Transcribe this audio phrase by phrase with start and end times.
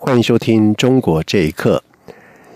[0.00, 1.82] 欢迎收听《中国这一刻》。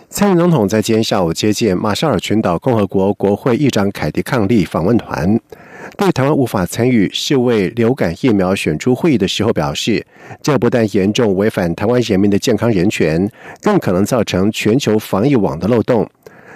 [0.09, 5.41] 蔡英文总统在今天下午接见马绍尔群岛共和国国会议长凯迪抗利访问团，
[5.97, 10.07] 对台湾无法参与世卫流感疫苗选出会议的时候表示，
[10.41, 13.29] 这不但严重违反台湾人民的健康人权，
[13.61, 16.09] 更可能造成全球防疫网的漏洞。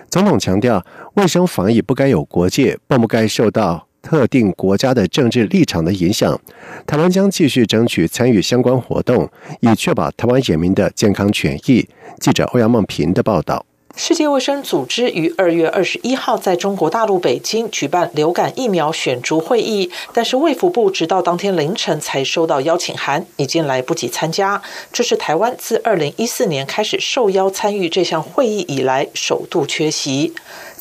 [0.09, 3.86] 总统强调，卫生防疫不该有国界，更不该受到。
[4.07, 6.41] 特定国家的政治立场的影响，
[6.87, 9.29] 台湾将继续争取参与相关活动，
[9.59, 11.89] 以确保台湾人民的健康权益。
[12.21, 13.67] 记者欧阳梦平的报道。
[13.99, 24.61] 世界卫生组织于二月二十一号在中国大陆北京举办流感疫苗选株会议，但是卫福部直到当天凌晨才收到邀请函，已经来不及参加。
[24.93, 30.35] 这是台湾自二零一四年开始受邀参与这项会议以来首度缺席。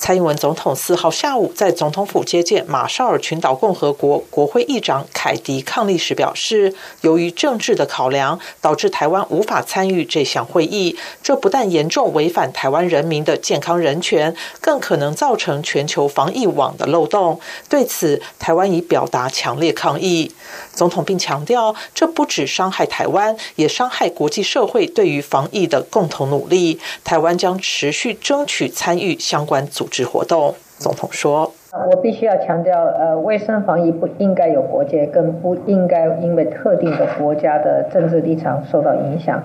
[0.05, 10.95] 蔡英文总统四号下午在总统府接见马绍尔群岛共和国国会议长凯迪抗利时表示，由于政治的考量，导致台湾无法参与这项会议。
[11.23, 17.39] 这不但严重违反台湾人民的健康人权，更可能造成全球防疫网的漏洞。
[17.67, 20.31] 对此，台湾已表达强烈抗议。
[20.75, 26.79] 总统并强调，这不只伤害台湾，也伤害国际社会对于防疫的共同努力。
[27.03, 30.53] 台湾将持续争取参与相关组织活动。
[30.77, 31.49] 总统说
[31.89, 39.41] ：“我必须要强调，呃，卫生防疫不应该有国界，更不应该因为特定的国家的政治立场受到影响，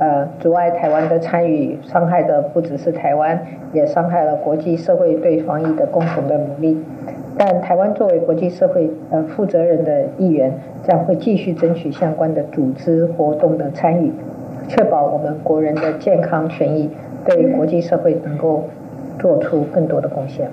[0.00, 1.78] 呃，阻碍台湾的参与。
[1.82, 6.82] 伤害的不只是台湾，也伤害了国际社会对防疫的共同的努力。
[7.38, 10.52] 但台湾作为国际社会呃负责任的一员，
[10.82, 14.12] 将会继续争取相关的组织活动的参与，
[14.68, 16.90] 确保我们国人的健康权益，
[17.24, 18.64] 对国际社会能够
[19.22, 20.50] 做出更多的贡献。”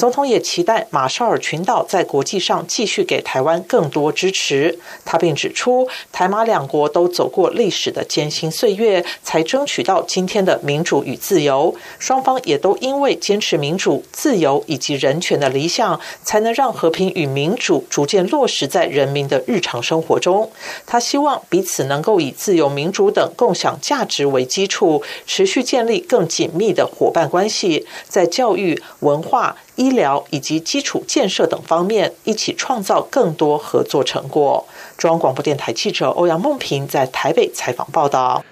[0.00, 4.78] 总统也期待马绍尔群岛在国际上继续给台湾更多支持。
[5.04, 11.74] 他并指出，台马两国都走过历史的艰辛岁月，才争取到今天的民主与自由。
[11.98, 20.50] 双方也都因为坚持民主、自由以及人权的理想，才能让和平与民主逐渐落实在人民的日常生活中。
[20.86, 29.58] 他希望彼此能够以自由、民主等共享价值为基础，持续建立更紧密的伙伴关系，在教育、文化。
[29.80, 34.66] 医疗以及基础建设等方面，一起创造更多合作成果。
[34.98, 38.44] 中央广播电台记者欧阳梦平在台北采访报道。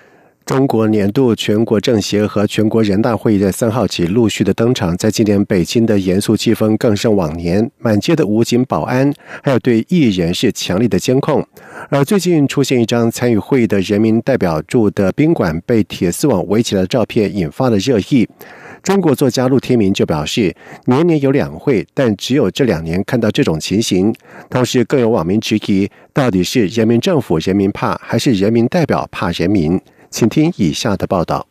[0.46, 9.12] 中国年度全国政协和全国人大会议在三号起陆续的登场，在今年北京的严肃气氛更胜往年，满街的武警保安，
[9.42, 11.46] 还有对艺人是强力的监控。
[11.90, 18.26] 而最近出现一张参与会议的人民代表住的宾馆被铁丝网围起来的照片，引发了热议。
[18.82, 20.54] 中国作家陆天明就表示，
[20.86, 24.14] 年年有两会，但只有这两年看到这种情形。
[24.48, 29.80] 同时，更有网民质疑，到底是人民政府人民怕，还是人民代表怕人民？
[30.10, 31.46] 请听以下的报道。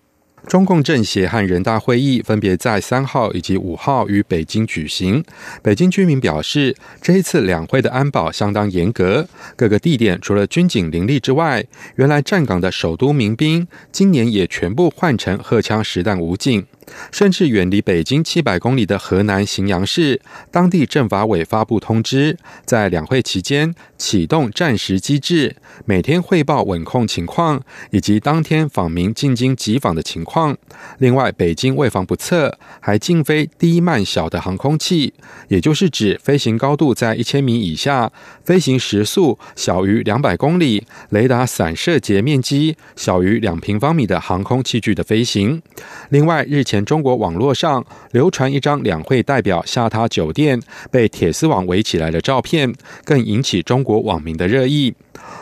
[0.47, 5.21] 中共政协和人大会议分别在三号以及五号于北京举行。
[5.61, 9.27] 北京居民表示，这一次两会的安保相当严格，
[9.57, 11.65] 各个地点除了军警林立之外，
[11.97, 16.65] 原来站岗的首都民兵今年也全部换成荷枪实弹武警。
[17.11, 25.55] 甚至远离北京七百公里的河南荥阳市，当地政法委发布通知，在两会期间启动战时机制，
[25.85, 27.61] 每天汇报稳控情况
[27.91, 30.57] 以及当天访民进京急访的情况。
[30.99, 35.13] 另外，北京为防不测，还禁飞低慢小的航空器，
[35.49, 38.11] 也就是指飞行高度在一千米以下、
[38.45, 45.61] 飞行时速小于两百公里、雷达散射截面积小于两平方米的航空器具的飞行。
[46.09, 46.76] 另外，日前。
[46.85, 54.93] 中国网络上流传一张两会代表下榻酒店被铁丝网围起来的照片，更引起中国网民的热议。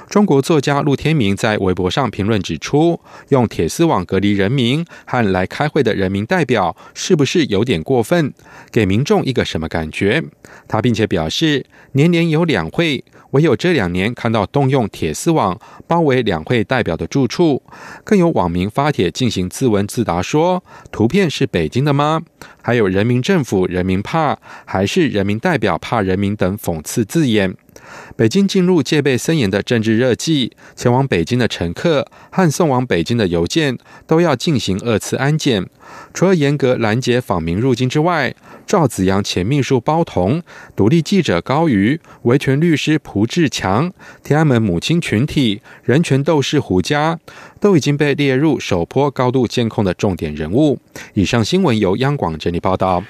[0.09, 2.99] 中国作家陆天明在微博上评论指出，
[3.29, 8.33] 用铁丝网隔离人民和来开会的人民代表，是不是有点过分？
[8.71, 10.23] 给民众一个什么感觉？
[10.67, 13.03] 他并且表示，年年有两会。
[13.31, 17.61] 唯有这两年看到动用铁丝网包围两会代表的住处，
[18.03, 22.21] 更有网民发帖进行自问自答，说图片是北京的吗？
[22.61, 27.55] 还有人民政府人民怕，还是人民代表怕人民等讽刺字眼。
[28.15, 33.77] 北京进入戒备森严的政治热季，前往北京的乘客和送往北京的邮件
[34.07, 35.65] 都要进行二次安检。
[36.13, 38.33] 除了严格拦截访民入境之外，
[38.65, 40.41] 赵子阳前秘书包同、
[40.75, 43.91] 独立记者高瑜、维权律师蒲志强、
[44.23, 47.19] 天安门母亲群体、人权斗士胡佳，
[47.59, 50.79] 都已经被列入首波高度监控的重点人物。
[51.13, 53.03] 以上新闻由央广整理报道。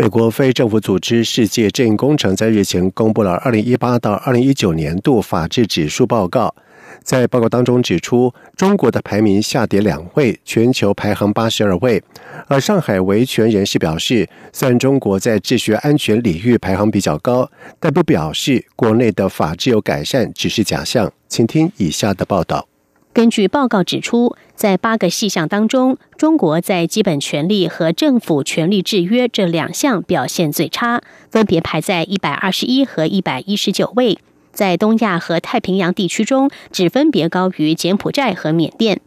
[0.00, 6.54] 美国非政府组织世界正义工程在日前公布了二零一八到二零一九年度法治指数报告，
[7.02, 12.02] 在报告当中指出，中国的排名下跌两位，全球排行八十二位。
[12.46, 21.12] 而上海维权人士表示，虽然中国在秩序安全领域排行比较高，但不表示国内的法治有改善，只是假象。
[21.28, 22.69] 请听以下的报道。
[23.12, 34.18] 根据报告指出，在八个细项当中，中国在基本权利和政府权力制约这两项表现最差，分别排在一百二十一和一百一十九位。
[34.52, 39.00] 在东亚和太平洋地区中，只分别高于柬埔寨和缅甸。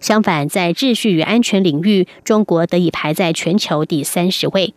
[0.00, 4.74] 相反，在秩序与安全领域，中国得以排在全球第三十位。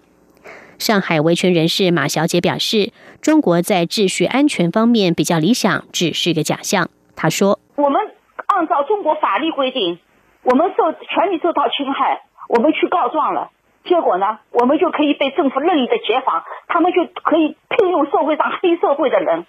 [0.78, 2.92] 上海维权人士马小姐表示，
[3.22, 6.90] 中国在秩序安全方面比较理想，只是个假象。
[7.16, 8.00] 她说：“我们。”
[8.58, 10.00] 按照中国法律规定，
[10.44, 13.52] 我们受权利受到侵害，我们去告状了，
[13.84, 19.46] 结果呢，我们就可以被政府任意的解访，他们就可以聘用社会上黑社会的人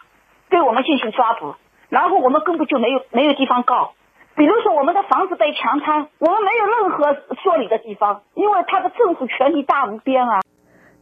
[0.51, 1.55] 对我们进行抓捕，
[1.89, 3.93] 然后我们根本就没有没有地方告。
[4.37, 10.41] 比如说我们的房子被强拆，我们没有任何说理的地方，因为他的政府权力大无边啊。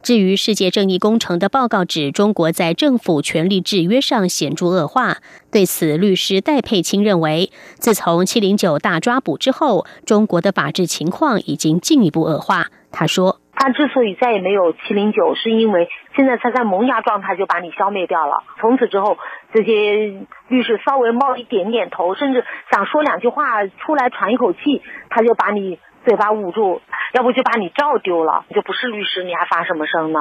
[0.03, 5.17] 至于世界正义工程的报告指中国在政府权力制约上显著恶化，
[5.51, 12.67] 对此，律师戴佩清认为，自从七零九大抓捕之后，中国的法治情况已经进一步恶化。
[12.89, 18.43] 他说：“他之所以再也没有七零九，是因为现在他在萌芽状态就把你消灭掉了。
[18.61, 19.17] 从此之后，
[19.53, 20.13] 这些
[20.47, 26.79] 律师稍微冒一点点头，甚至想说两句话出来喘一口气，他就把你。”嘴巴捂住，
[27.13, 30.19] 要不就把你照丢了，你就不是律师，你还发什么声呢？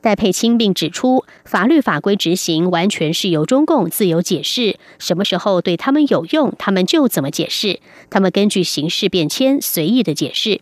[0.00, 10.60] 戴佩青并指出，法律法规执行完全是由中共自由解释，什么时候对他们有用，他们就怎么解释，他们根据形势变迁随意的解释。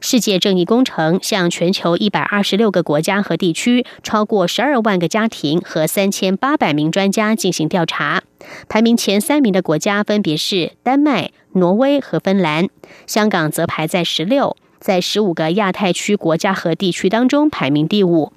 [0.00, 8.22] 世界正义工程向全球一百二十六个国家和地区、超过十二万个家庭和三千八百名专家进行调查。
[8.68, 12.68] 排名前三名的国家分别是丹麦、挪威和芬兰，
[13.06, 18.32] 香港则排在十六，在十五个亚太区国家和地区当中排名第五。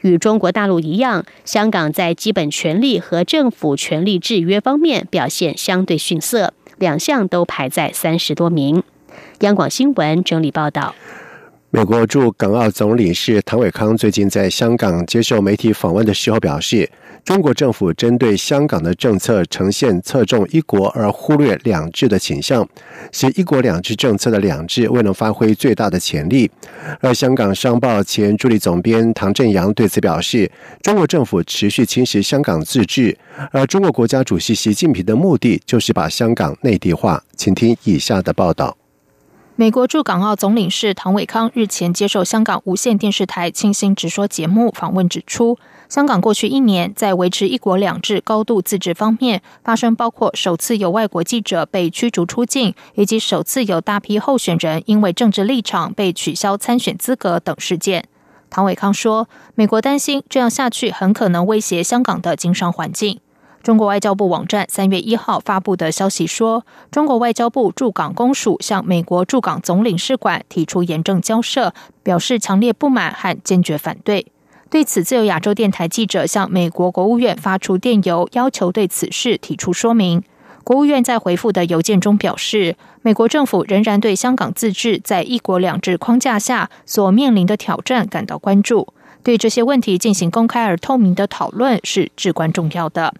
[0.00, 8.82] 与中国大陆一样，香港在基本权利和政府权力制约方面表现相对逊色，两项都排在三十多名。
[9.40, 10.94] 央广新闻整理报道：
[11.70, 16.90] 美国驻港澳总领事唐伟康最近在香港接受媒体访问的时候表示，
[17.24, 22.68] 中国政府针对香港的政策呈现侧重一国而忽略两制的倾向，
[23.12, 26.50] 使一国两制政策的两制未能发挥最大的潜力。
[27.00, 30.50] 而香港商报前助理总编唐振阳对此表示，
[30.82, 33.16] 中国政府持续侵蚀香港自治，
[33.50, 37.24] 而中国国家主席习近平的目的就是把香港内地化。
[37.34, 38.76] 请听以下的报道。
[39.56, 45.56] 美国驻港澳总领事唐伟康日前接受香港无线电视台《清新直说》节目访问，指出，
[45.94, 58.08] 香港过去一年在维持一国两制、高度自治方面，发生包括首次有外国记者被驱逐出境，以及首次有大批候选人因为政治立场被取消参选资格等事件。
[58.50, 63.20] 唐伟康说，美国担心这样下去很可能威胁香港的经商环境。
[63.62, 71.72] 中国外交部网站三月一号发布的消息说，中国外交部驻港公署向美国驻港总领事馆提出严正交涉，
[72.02, 74.26] 表示强烈不满和坚决反对。
[74.74, 80.20] 对此，自由亚洲电台记者向美国国务院发出电邮，要求对此事提出说明。
[80.64, 88.88] 国务院在回复的邮件中表示，美国政府仍然对香港自治在一国两制框架下所面临的挑战感到关注，
[89.22, 93.14] 对这些问题进行公开而透明的讨论是至关重要的。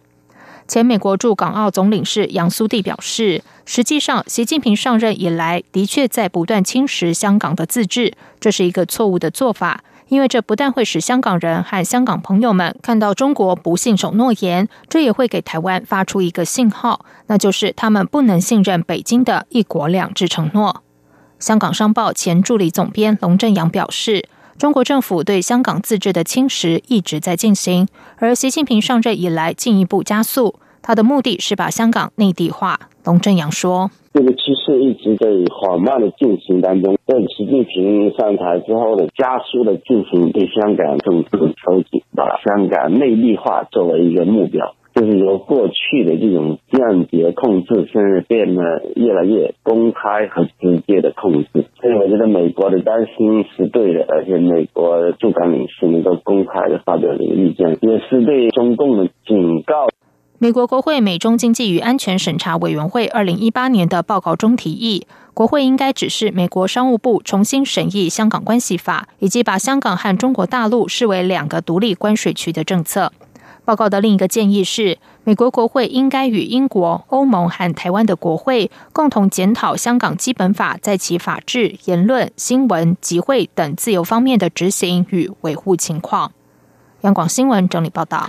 [0.67, 9.85] 前美国驻港澳总领事杨苏蒂表示，实际上，习近平上任以来的确在不断侵蚀香港的自治，这是一个错误的做法，
[10.15, 20.85] 因为这不但会使香港人和香港朋友们看到中国不信守诺言，这也会给台湾发出一个信号，那就是他们不能信任北京的一国两制承诺。
[21.41, 24.29] 香港商报前助理总编龙正阳表示。
[24.57, 30.61] 中国政府对香港自治的侵蚀一直在进行，而习近平上任以来进一步加速。
[30.81, 32.79] 他的目的是把香港内地化。
[33.03, 44.77] 龙正阳说：“这个趋势一直在缓慢的进行当中，在习近平上台之后的加速的进行对香港政治的收紧，把香港内地化作为一个目标。
[44.95, 48.63] 就是由过去的这种间谍控制，现在变得
[48.95, 51.49] 越来越公开和直接的控制。
[51.81, 59.89] 所以我觉得美国的担心是对的，而且美国驻港领事能够公开的发表这个意见，也是对中共的警告。
[60.45, 73.11] 美国国会美中经济与安全审查委员会二零一八年的报告中提议，国会应该指示美国商务部重新审议《香港关系法》，以及把香港和中国大陆视为两个独立关税区的政策。
[73.65, 86.33] 报告的另一个建议是，美国国会应该与英国、欧盟和台湾的国会共同检讨香港基本法在其法治、言论、新闻、集会等自由方面的执行与维护情况。
[87.01, 88.29] 央广新闻整理报道。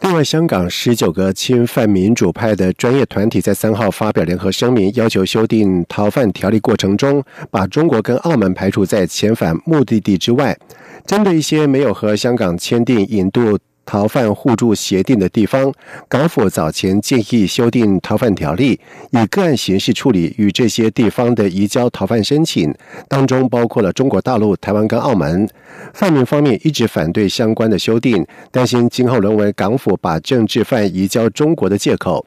[0.00, 10.56] 另外，香港十九个侵犯民主派的专业团体在三号发表联合声明，要求修订逃犯条例过程中，把中国跟澳门排除在遣返目的地之外。
[11.04, 13.58] 针对一些没有和香港签订引渡。
[13.88, 15.72] 逃犯互助协定的地方，
[16.10, 18.78] 港府早前建议修订逃犯条例，
[19.12, 22.70] 以个案形式处理与这些地方的移交逃犯申请，
[23.08, 25.48] 当中包括了中国大陆、台湾跟澳门。
[25.94, 32.26] 泛民方面一直反对相关的修订，担心今后沦为港府把政治犯移交中国的借口。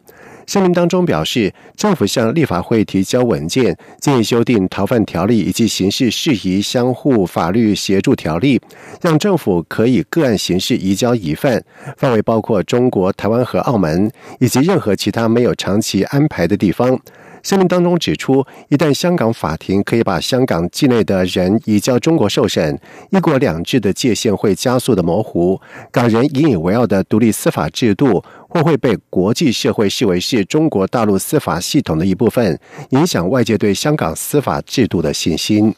[0.52, 8.60] 声明当中表示，政府向立法会提交文件，建议修订逃犯条例以及刑事事宜相互法律协助条例，
[9.02, 11.64] 让政府可以个案形式移交疑犯，
[11.96, 17.00] 范围包括中国台湾和澳门，以及任何其他没有长期安排的地方。
[17.44, 22.78] 声明当中指出，一旦香港法庭可以把香港境内的人移交中国受审，
[23.10, 25.60] 一国两制的界限会加速的模糊，
[25.92, 35.74] 港人引以为傲的独立司法制度或会被国际社会视为是中国大陆司法系统的一部分，影响外界对香港司法制度的信心。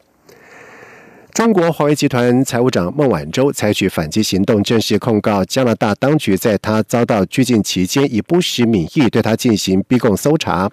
[1.34, 10.70] 中国华为集团财务长孟晚舟采取反击行动，正式控告加拿大当局，在他遭到拘禁期间以不实名义对他进行逼供搜查，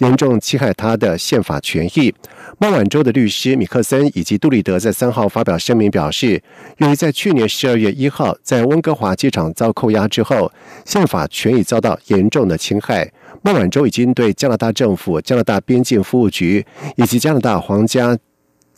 [0.00, 2.14] 严重侵害他的宪法权益。
[2.58, 6.42] 孟晚舟的律师米克森以及杜立德在三号发表声明表示，
[6.76, 10.52] 由于在去年十二月一号在温哥华机场遭扣押之后，
[10.84, 13.10] 宪法权益遭到严重的侵害。
[13.40, 16.66] 孟晚舟已经对加拿大政府、加拿大边境服务局
[16.96, 18.18] 以及加拿大皇家。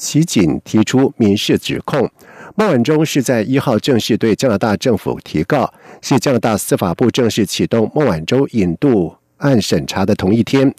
[0.04, 2.11] 其警提出民事指控，
[2.56, 9.14] 孟晚舟是在一号正式对加拿大政府提告，是加拿大司法部正式启动孟晚舟引渡。
[9.44, 10.74] 案审查的同一天。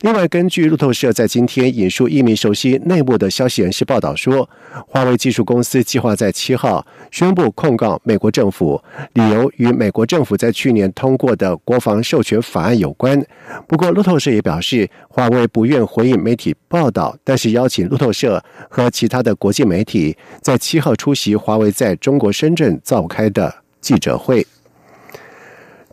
[0.00, 4.48] 另外，根据路透社在今天引述一名熟悉内幕的消息人士报道说，
[4.88, 8.82] 华为技术公司计划在七号宣布控告美国政府，
[9.14, 13.24] 理由与美国政府在去年通过的国防授权法案有关。
[13.68, 24.44] 不过，路透社也表示，华为不愿回应媒体报道，但是邀请路透社和其他的国际媒体在七号出席华为在中国深圳召开的记者会。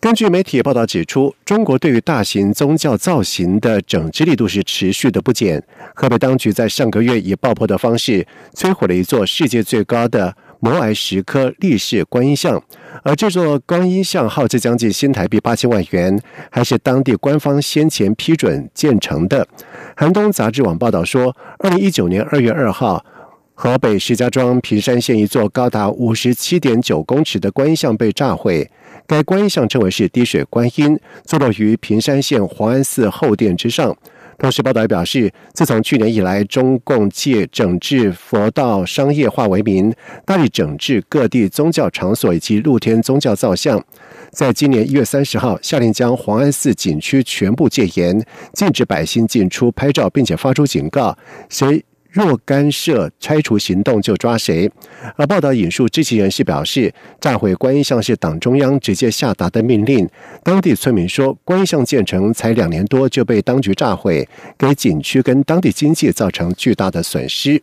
[0.03, 5.63] 根据媒体报道指出，中国对于大型宗教造型的整治力度是持续的不减。
[5.95, 12.61] 河北当局在上个月以爆破的方式摧毁了一座世界最高的摩崖石刻立式观音像，
[13.03, 16.19] 而这座观音像耗资将近新台币八千万元，
[16.51, 19.47] 还是当地官方先前批准建成的。
[19.95, 23.05] 寒冬杂志网报道说，二零一九年二月二号。
[23.55, 28.67] 河北石家庄平山县一座高达五十七点九公尺的观音像被炸毁，
[29.07, 33.95] 该观音像称为是滴水观音，坐落于平山县黄安寺后殿之上。
[34.39, 39.93] 同时，报道也表示，自从去年以来，中共借整治佛道商业化为名，
[40.25, 43.81] 大力整治各地宗教场所以及露天宗教造像。
[44.31, 51.15] 在今年一月三十号，下令将黄安寺景区全部戒严，禁止百姓进出拍照，并且发出警告：
[51.47, 51.85] 谁？
[52.13, 54.69] 若干涉拆除行动，就抓谁。
[55.15, 60.07] 而报道引述知情人士表示，炸毁观音像是党中央直接下达的命令。
[60.43, 67.59] 当地村民说，观音像建成才两年多就被当局炸毁，给景区跟当地经济造成巨大的损失。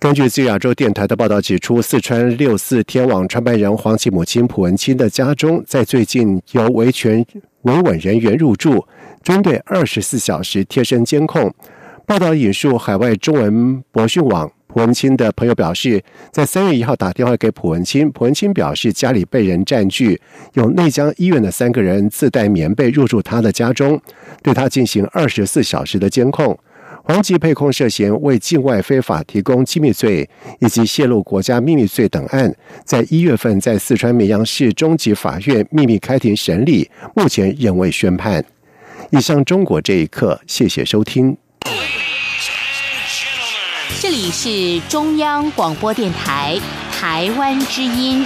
[0.00, 7.24] 根据自亚洲电台的报道指出，四川六四天网创办人黄琦母亲蒲文清的家中，在最近由维权
[7.62, 8.84] 维稳人员入住，
[9.22, 11.54] 针对二十四小时贴身监控。
[12.06, 20.20] 报道引述海外中文博讯网蒲文清的朋友表示，在三月一号打电话给蒲文清，蒲文清表示家里被人占据，
[20.52, 23.98] 有内江医院的三个人自带棉被入住他的家中，
[24.42, 26.58] 对他进行二十四小时的监控。
[27.04, 30.28] 黄吉被控涉嫌为境外非法提供机密罪
[30.60, 38.44] 以及泄露国家秘密罪等案，在一月份在四川绵阳市中级法院秘密开庭审理，目前仍未宣判。
[39.10, 41.43] 以上中国这一刻，谢谢收听。
[44.00, 46.60] 这里是中央广播电台
[46.92, 48.24] 台湾之音。